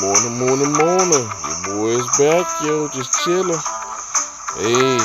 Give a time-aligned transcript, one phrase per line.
[0.00, 1.28] Morning, morning, morning.
[1.44, 3.60] Your boy is back, yo, just chilling.
[4.56, 4.96] Hey,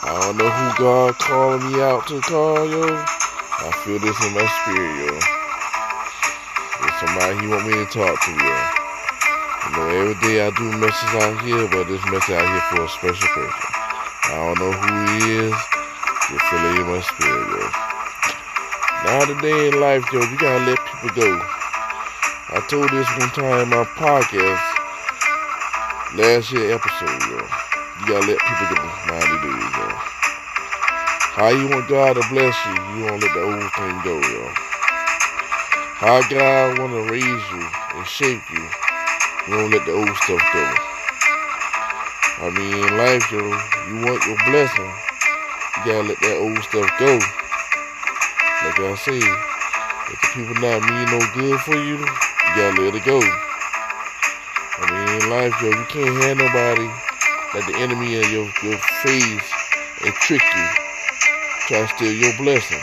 [0.00, 2.88] I don't know who God calling me out to call, yo.
[2.88, 5.12] I feel this in my spirit, yo.
[6.88, 8.56] It's somebody he want me to talk to, yo.
[9.60, 12.84] You know, every day I do messages out here, but this message out here for
[12.84, 13.68] a special person.
[14.24, 15.56] I don't know who he is.
[16.32, 17.60] Just feel it in my spirit, yo.
[19.04, 21.57] Now today in life, yo, we gotta let people go.
[22.50, 24.64] I told this one time in my podcast,
[26.16, 27.44] last year episode, yo.
[27.44, 29.84] You gotta let people get go 90 days, yo.
[31.36, 34.48] How you want God to bless you, you won't let the old thing go, yo.
[36.00, 37.64] How God wanna raise you
[38.00, 40.64] and shape you, you won't let the old stuff go.
[42.40, 43.44] I mean, in life, yo,
[43.92, 47.12] you want your blessing, you gotta let that old stuff go.
[48.64, 52.00] Like I say, if the people not mean no good for you,
[52.48, 53.20] you gotta let it go.
[54.80, 56.88] I mean, in life, yo, you can't have nobody
[57.52, 59.52] like the enemy in your, your face
[60.04, 60.66] and trick you,
[61.68, 62.80] try to steal your blessing.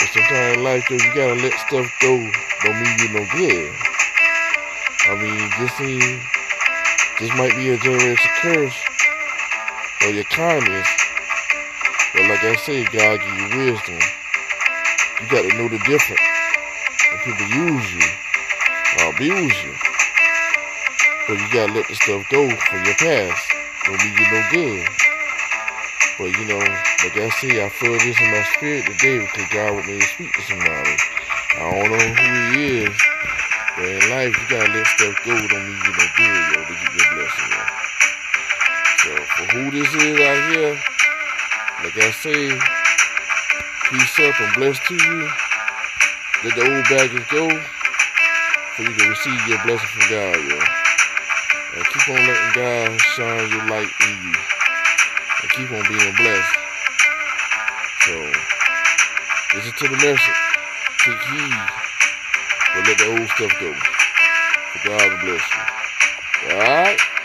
[0.00, 2.18] But sometimes in life, yo, you gotta let stuff go.
[2.62, 3.72] Don't mean you no good.
[5.06, 6.22] I mean, this ain't,
[7.20, 8.76] this might be a generation curse
[10.02, 10.88] or your kindness.
[12.12, 14.00] But like I say, God give you wisdom.
[15.20, 16.20] You got to know the difference.
[17.26, 18.06] People use you
[19.02, 19.74] or abuse you.
[21.26, 23.50] But you gotta let the stuff go from your past.
[23.82, 24.86] Don't mean you no good.
[26.18, 29.74] But you know, like I say, I feel this in my spirit today because God
[29.74, 30.94] want me to speak to somebody.
[31.58, 32.96] I don't know who he is.
[33.74, 35.34] But in life, you gotta let stuff go.
[35.34, 37.62] Don't mean you no good, yo, to get your blessing, yo.
[39.02, 40.78] So for who this is out here,
[41.82, 42.54] like I say,
[43.90, 45.45] peace up and bless to you.
[46.44, 50.58] Let the old baggage go so you can receive your blessing from God, yo.
[51.74, 54.36] And keep on letting God shine your light in you.
[55.40, 56.56] And keep on being blessed.
[58.04, 58.14] So,
[59.56, 60.40] listen to the message.
[61.00, 61.86] Take heed.
[62.74, 63.72] But let the old stuff go.
[63.72, 66.52] For God bless you.
[66.52, 67.15] Alright?